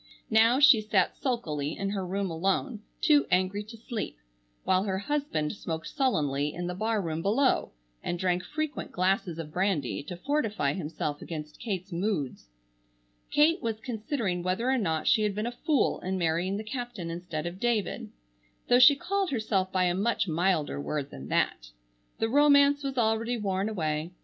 [0.31, 4.17] Now she sat sulkily in her room alone, too angry to sleep;
[4.63, 10.01] while her husband smoked sullenly in the barroom below, and drank frequent glasses of brandy
[10.07, 12.49] to fortify himself against Kate's moods.
[13.29, 17.11] Kate was considering whether or not she had been a fool in marrying the captain
[17.11, 18.09] instead of David,
[18.69, 21.69] though she called herself by a much milder word than that.
[22.17, 24.13] The romance was already worn away.